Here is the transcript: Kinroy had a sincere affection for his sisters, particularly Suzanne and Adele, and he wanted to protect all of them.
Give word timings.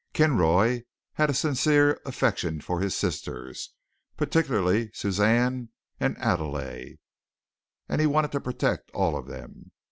Kinroy 0.15 0.81
had 1.13 1.29
a 1.29 1.33
sincere 1.35 2.01
affection 2.07 2.59
for 2.59 2.79
his 2.81 2.97
sisters, 2.97 3.75
particularly 4.17 4.89
Suzanne 4.95 5.69
and 5.99 6.17
Adele, 6.19 6.93
and 7.87 8.01
he 8.01 8.07
wanted 8.07 8.31
to 8.31 8.41
protect 8.41 8.89
all 8.95 9.15
of 9.15 9.27
them. 9.27 9.69